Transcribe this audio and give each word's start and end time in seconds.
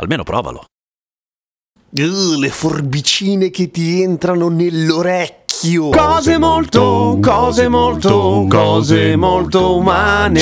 Almeno 0.00 0.22
provalo. 0.22 0.64
Uh, 1.90 2.38
le 2.38 2.48
forbicine 2.48 3.50
che 3.50 3.70
ti 3.70 4.00
entrano 4.00 4.48
nell'orecchio. 4.48 5.39
Cose 5.62 6.38
molto, 6.38 7.18
cose 7.20 7.68
molto, 7.68 8.46
cose 8.48 9.14
molto 9.14 9.76
umane. 9.76 10.40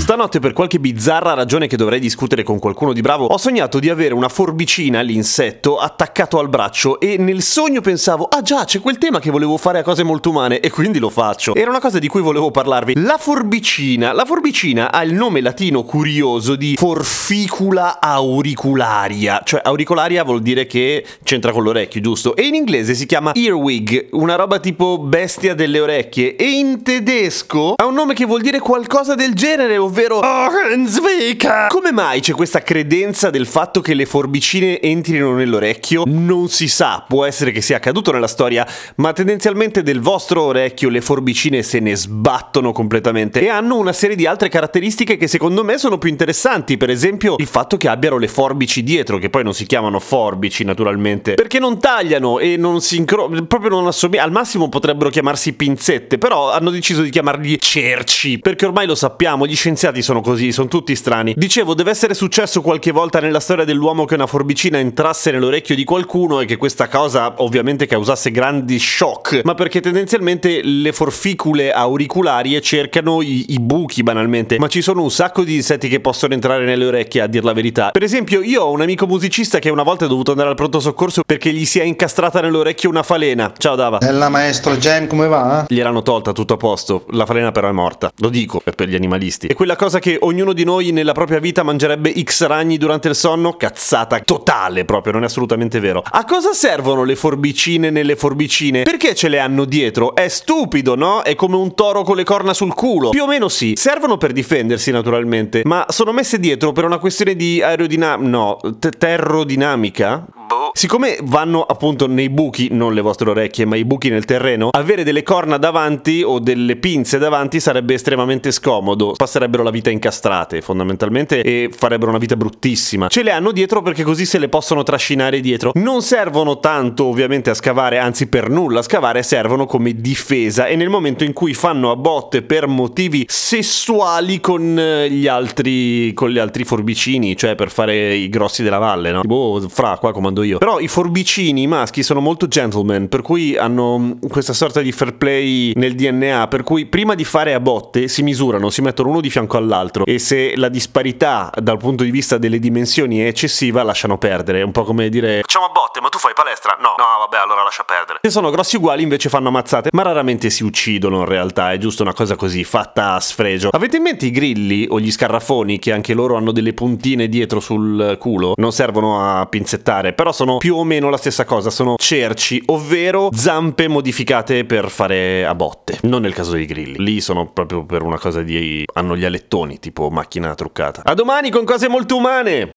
Stanotte 0.00 0.40
per 0.40 0.52
qualche 0.52 0.80
bizzarra 0.80 1.32
ragione 1.34 1.68
che 1.68 1.76
dovrei 1.76 2.00
discutere 2.00 2.42
con 2.42 2.58
qualcuno 2.58 2.92
di 2.92 3.00
bravo, 3.00 3.26
ho 3.26 3.38
sognato 3.38 3.78
di 3.78 3.88
avere 3.88 4.14
una 4.14 4.28
forbicina, 4.28 5.00
l'insetto, 5.00 5.76
attaccato 5.76 6.40
al 6.40 6.48
braccio 6.48 6.98
e 6.98 7.16
nel 7.18 7.42
sogno 7.42 7.80
pensavo, 7.80 8.24
ah 8.24 8.42
già, 8.42 8.64
c'è 8.64 8.80
quel 8.80 8.98
tema 8.98 9.20
che 9.20 9.30
volevo 9.30 9.56
fare 9.58 9.78
a 9.78 9.84
cose 9.84 10.02
molto 10.02 10.30
umane 10.30 10.58
e 10.58 10.70
quindi 10.70 10.98
lo 10.98 11.10
faccio. 11.10 11.54
Era 11.54 11.70
una 11.70 11.78
cosa 11.78 12.00
di 12.00 12.08
cui 12.08 12.20
volevo 12.20 12.50
parlarvi. 12.50 12.94
La 12.96 13.16
forbicina. 13.16 14.12
La 14.12 14.24
forbicina 14.24 14.90
ha 14.90 15.04
il 15.04 15.12
nome 15.12 15.40
latino 15.40 15.84
curioso 15.84 16.56
di 16.56 16.74
forficula 16.76 18.00
auricularia, 18.00 19.40
cioè 19.44 19.60
auricularia 19.62 20.24
vuol 20.24 20.42
dire 20.42 20.66
che 20.66 21.06
c'entra 21.22 21.52
con 21.52 21.62
l'orecchio, 21.62 22.00
giusto? 22.00 22.34
E 22.34 22.42
in 22.42 22.56
inglese 22.56 22.94
si 22.94 23.06
chiama 23.06 23.34
earwig, 23.36 24.08
una 24.12 24.34
roba 24.34 24.46
tipo 24.56 24.98
bestia 24.98 25.54
delle 25.54 25.80
orecchie. 25.80 26.34
E 26.36 26.44
in 26.44 26.82
tedesco 26.82 27.74
ha 27.76 27.84
un 27.84 27.94
nome 27.94 28.14
che 28.14 28.24
vuol 28.24 28.40
dire 28.40 28.58
qualcosa 28.58 29.14
del 29.14 29.34
genere, 29.34 29.76
ovvero 29.76 30.20
Ohrenzweiker. 30.20 31.66
Come 31.68 31.92
mai 31.92 32.20
c'è 32.20 32.32
questa 32.32 32.62
credenza 32.62 33.28
del 33.28 33.46
fatto 33.46 33.82
che 33.82 33.92
le 33.92 34.06
forbicine 34.06 34.80
entrino 34.80 35.34
nell'orecchio? 35.34 36.04
Non 36.06 36.48
si 36.48 36.68
sa, 36.68 37.04
può 37.06 37.26
essere 37.26 37.52
che 37.52 37.60
sia 37.60 37.76
accaduto 37.76 38.10
nella 38.12 38.26
storia, 38.26 38.66
ma 38.96 39.12
tendenzialmente 39.12 39.82
del 39.82 40.00
vostro 40.00 40.42
orecchio 40.42 40.88
le 40.88 41.02
forbicine 41.02 41.62
se 41.62 41.80
ne 41.80 41.94
sbattono 41.94 42.72
completamente. 42.72 43.40
E 43.40 43.48
hanno 43.48 43.76
una 43.76 43.92
serie 43.92 44.16
di 44.16 44.26
altre 44.26 44.48
caratteristiche 44.48 45.16
che 45.18 45.26
secondo 45.28 45.62
me 45.64 45.76
sono 45.76 45.98
più 45.98 46.08
interessanti, 46.08 46.78
per 46.78 46.88
esempio 46.88 47.34
il 47.36 47.46
fatto 47.46 47.76
che 47.76 47.88
abbiano 47.88 48.16
le 48.16 48.28
forbici 48.28 48.82
dietro, 48.82 49.18
che 49.18 49.28
poi 49.28 49.44
non 49.44 49.52
si 49.52 49.66
chiamano 49.66 50.00
forbici 50.00 50.64
naturalmente, 50.64 51.34
perché 51.34 51.58
non 51.58 51.78
tagliano 51.78 52.38
e 52.38 52.56
non 52.56 52.80
si 52.80 52.96
incrociano, 52.96 53.44
proprio 53.46 53.70
non 53.70 53.86
assomigliano, 53.86 54.26
al 54.28 54.32
massimo 54.38 54.68
potrebbero 54.68 55.10
chiamarsi 55.10 55.54
pinzette, 55.54 56.16
però 56.16 56.52
hanno 56.52 56.70
deciso 56.70 57.02
di 57.02 57.10
chiamarli 57.10 57.58
cerci, 57.58 58.38
perché 58.38 58.66
ormai 58.66 58.86
lo 58.86 58.94
sappiamo, 58.94 59.48
gli 59.48 59.56
scienziati 59.56 60.00
sono 60.00 60.20
così, 60.20 60.52
sono 60.52 60.68
tutti 60.68 60.94
strani. 60.94 61.34
Dicevo, 61.36 61.74
deve 61.74 61.90
essere 61.90 62.14
successo 62.14 62.60
qualche 62.60 62.92
volta 62.92 63.18
nella 63.18 63.40
storia 63.40 63.64
dell'uomo 63.64 64.04
che 64.04 64.14
una 64.14 64.28
forbicina 64.28 64.78
entrasse 64.78 65.32
nell'orecchio 65.32 65.74
di 65.74 65.82
qualcuno 65.82 66.38
e 66.38 66.44
che 66.44 66.56
questa 66.56 66.86
cosa 66.86 67.34
ovviamente 67.38 67.86
causasse 67.86 68.30
grandi 68.30 68.78
shock, 68.78 69.40
ma 69.42 69.54
perché 69.54 69.80
tendenzialmente 69.80 70.60
le 70.62 70.92
forficule 70.92 71.72
auricularie 71.72 72.60
cercano 72.60 73.20
i, 73.22 73.46
i 73.54 73.58
buchi 73.58 74.04
banalmente, 74.04 74.56
ma 74.60 74.68
ci 74.68 74.82
sono 74.82 75.02
un 75.02 75.10
sacco 75.10 75.42
di 75.42 75.56
insetti 75.56 75.88
che 75.88 75.98
possono 75.98 76.34
entrare 76.34 76.64
nelle 76.64 76.84
orecchie 76.84 77.22
a 77.22 77.26
dir 77.26 77.42
la 77.42 77.52
verità. 77.52 77.90
Per 77.90 78.04
esempio, 78.04 78.40
io 78.40 78.62
ho 78.62 78.70
un 78.70 78.82
amico 78.82 79.08
musicista 79.08 79.58
che 79.58 79.68
una 79.68 79.82
volta 79.82 80.04
è 80.04 80.08
dovuto 80.08 80.30
andare 80.30 80.50
al 80.50 80.54
pronto 80.54 80.78
soccorso 80.78 81.22
perché 81.26 81.52
gli 81.52 81.66
si 81.66 81.80
è 81.80 81.82
incastrata 81.82 82.40
nell'orecchio 82.40 82.88
una 82.88 83.02
falena. 83.02 83.52
Ciao 83.58 83.74
Dava. 83.74 83.98
Bella 83.98 84.27
maestro 84.28 84.76
Gem, 84.78 85.06
come 85.06 85.26
va? 85.26 85.66
Gliel'hanno 85.68 86.02
tolta 86.02 86.32
tutto 86.32 86.54
a 86.54 86.56
posto, 86.56 87.04
la 87.10 87.26
falena 87.26 87.52
però 87.52 87.68
è 87.68 87.72
morta. 87.72 88.10
Lo 88.18 88.28
dico 88.28 88.60
per, 88.60 88.74
per 88.74 88.88
gli 88.88 88.94
animalisti. 88.94 89.46
E 89.46 89.54
quella 89.54 89.76
cosa 89.76 89.98
che 89.98 90.16
ognuno 90.20 90.52
di 90.52 90.64
noi 90.64 90.90
nella 90.90 91.12
propria 91.12 91.38
vita 91.38 91.62
mangerebbe 91.62 92.12
X 92.22 92.46
ragni 92.46 92.78
durante 92.78 93.08
il 93.08 93.14
sonno? 93.14 93.54
Cazzata 93.54 94.18
totale 94.20 94.84
proprio, 94.84 95.12
non 95.12 95.22
è 95.22 95.26
assolutamente 95.26 95.80
vero. 95.80 96.02
A 96.04 96.24
cosa 96.24 96.52
servono 96.52 97.04
le 97.04 97.16
forbicine 97.16 97.90
nelle 97.90 98.16
forbicine? 98.16 98.82
Perché 98.82 99.14
ce 99.14 99.28
le 99.28 99.38
hanno 99.38 99.64
dietro? 99.64 100.14
È 100.14 100.28
stupido, 100.28 100.94
no? 100.94 101.22
È 101.22 101.34
come 101.34 101.56
un 101.56 101.74
toro 101.74 102.02
con 102.02 102.16
le 102.16 102.24
corna 102.24 102.54
sul 102.54 102.74
culo. 102.74 103.10
Più 103.10 103.22
o 103.22 103.26
meno 103.26 103.48
sì. 103.48 103.72
Servono 103.76 104.16
per 104.16 104.32
difendersi 104.32 104.90
naturalmente, 104.90 105.62
ma 105.64 105.86
sono 105.88 106.12
messe 106.12 106.38
dietro 106.38 106.72
per 106.72 106.84
una 106.84 106.98
questione 106.98 107.34
di 107.34 107.62
aerodinamica... 107.62 108.28
no, 108.28 108.58
t- 108.78 108.96
terrodinamica? 108.96 110.26
Boh. 110.68 110.72
Siccome 110.74 111.18
vanno 111.22 111.62
appunto 111.62 112.06
nei 112.06 112.28
buchi, 112.28 112.68
non 112.70 112.94
le 112.94 113.00
vostre 113.00 113.30
orecchie, 113.30 113.64
ma 113.64 113.76
i 113.76 113.84
buchi 113.84 114.10
nel 114.10 114.24
terreno, 114.24 114.68
avere 114.70 115.02
delle 115.02 115.22
corna 115.22 115.56
davanti 115.56 116.22
o 116.22 116.38
delle 116.38 116.76
pinze 116.76 117.18
davanti 117.18 117.60
sarebbe 117.60 117.94
estremamente 117.94 118.50
scomodo. 118.50 119.12
Passerebbero 119.16 119.62
la 119.62 119.70
vita 119.70 119.90
incastrate 119.90 120.60
fondamentalmente 120.60 121.42
e 121.42 121.70
farebbero 121.74 122.10
una 122.10 122.18
vita 122.18 122.36
bruttissima. 122.36 123.08
Ce 123.08 123.22
le 123.22 123.30
hanno 123.30 123.52
dietro 123.52 123.82
perché 123.82 124.02
così 124.02 124.24
se 124.24 124.38
le 124.38 124.48
possono 124.48 124.82
trascinare 124.82 125.40
dietro. 125.40 125.72
Non 125.74 126.02
servono 126.02 126.58
tanto 126.60 127.06
ovviamente 127.06 127.50
a 127.50 127.54
scavare, 127.54 127.98
anzi 127.98 128.26
per 128.28 128.48
nulla 128.50 128.80
a 128.80 128.82
scavare, 128.82 129.22
servono 129.22 129.66
come 129.66 129.94
difesa 129.94 130.66
e 130.66 130.76
nel 130.76 130.88
momento 130.88 131.24
in 131.24 131.32
cui 131.32 131.54
fanno 131.54 131.90
a 131.90 131.96
botte 131.96 132.42
per 132.42 132.66
motivi 132.66 133.24
sessuali 133.28 134.40
con 134.40 134.78
eh, 134.78 135.10
gli 135.10 135.26
altri 135.26 136.12
con 136.14 136.30
gli 136.30 136.38
altri 136.38 136.64
forbicini, 136.64 137.36
cioè 137.36 137.54
per 137.54 137.70
fare 137.70 138.14
i 138.14 138.28
grossi 138.28 138.62
della 138.62 138.78
valle, 138.78 139.12
no? 139.12 139.20
Tipo 139.22 139.62
fra 139.68 139.96
qua 139.98 140.12
comando 140.12 140.42
io. 140.42 140.57
Però 140.58 140.80
i 140.80 140.88
forbicini 140.88 141.66
maschi 141.66 142.02
sono 142.02 142.20
molto 142.20 142.48
gentleman, 142.48 143.08
per 143.08 143.22
cui 143.22 143.56
hanno 143.56 143.98
mm, 143.98 144.12
questa 144.28 144.52
sorta 144.52 144.80
di 144.80 144.92
fair 144.92 145.14
play 145.14 145.72
nel 145.74 145.94
DNA, 145.94 146.48
per 146.48 146.62
cui 146.62 146.86
prima 146.86 147.14
di 147.14 147.24
fare 147.24 147.54
a 147.54 147.60
botte 147.60 148.08
si 148.08 148.22
misurano, 148.22 148.70
si 148.70 148.82
mettono 148.82 149.10
uno 149.10 149.20
di 149.20 149.30
fianco 149.30 149.56
all'altro 149.56 150.04
e 150.04 150.18
se 150.18 150.56
la 150.56 150.68
disparità 150.68 151.50
dal 151.54 151.78
punto 151.78 152.04
di 152.04 152.10
vista 152.10 152.38
delle 152.38 152.58
dimensioni 152.58 153.18
è 153.20 153.26
eccessiva 153.26 153.82
lasciano 153.82 154.18
perdere, 154.18 154.60
è 154.60 154.62
un 154.64 154.72
po' 154.72 154.84
come 154.84 155.08
dire 155.08 155.40
Facciamo 155.42 155.66
a 155.66 155.70
botte, 155.70 156.00
ma 156.00 156.08
tu 156.08 156.18
fai 156.18 156.32
palestra? 156.34 156.76
No. 156.80 156.94
No, 156.98 157.04
vabbè, 157.20 157.36
allora 157.42 157.62
lascia 157.62 157.84
perdere. 157.84 158.18
se 158.22 158.30
sono 158.30 158.50
grossi 158.50 158.76
uguali 158.76 159.02
invece 159.02 159.28
fanno 159.28 159.48
ammazzate, 159.48 159.90
ma 159.92 160.02
raramente 160.02 160.50
si 160.50 160.64
uccidono 160.64 161.20
in 161.20 161.24
realtà, 161.26 161.72
è 161.72 161.78
giusto 161.78 162.02
una 162.02 162.14
cosa 162.14 162.36
così, 162.36 162.64
fatta 162.64 163.14
a 163.14 163.20
sfregio. 163.20 163.68
Avete 163.70 163.96
in 163.96 164.02
mente 164.02 164.26
i 164.26 164.30
grilli 164.30 164.86
o 164.88 164.98
gli 164.98 165.10
scarrafoni 165.10 165.78
che 165.78 165.92
anche 165.92 166.14
loro 166.14 166.36
hanno 166.36 166.52
delle 166.52 166.72
puntine 166.72 167.28
dietro 167.28 167.60
sul 167.60 168.16
culo? 168.18 168.54
Non 168.56 168.72
servono 168.72 169.20
a 169.20 169.46
pinzettare, 169.46 170.12
però 170.12 170.32
sono 170.48 170.56
più 170.58 170.76
o 170.76 170.84
meno 170.84 171.10
la 171.10 171.18
stessa 171.18 171.44
cosa, 171.44 171.68
sono 171.68 171.96
cerci, 171.98 172.62
ovvero 172.66 173.28
zampe 173.34 173.86
modificate 173.86 174.64
per 174.64 174.88
fare 174.88 175.44
a 175.44 175.54
botte. 175.54 175.98
Non 176.02 176.22
nel 176.22 176.32
caso 176.32 176.52
dei 176.52 176.64
grilli, 176.64 176.96
lì 176.98 177.20
sono 177.20 177.50
proprio 177.50 177.84
per 177.84 178.02
una 178.02 178.18
cosa 178.18 178.42
di... 178.42 178.84
hanno 178.94 179.16
gli 179.16 179.24
alettoni, 179.24 179.78
tipo 179.78 180.08
macchina 180.08 180.54
truccata. 180.54 181.02
A 181.04 181.14
domani 181.14 181.50
con 181.50 181.64
cose 181.64 181.88
molto 181.88 182.16
umane! 182.16 182.70